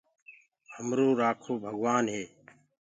[0.73, 2.23] همرو رآکو ڀگوآن هي۔